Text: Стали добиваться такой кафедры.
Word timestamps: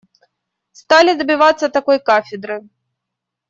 Стали 0.71 1.13
добиваться 1.13 1.69
такой 1.69 1.99
кафедры. 1.99 2.63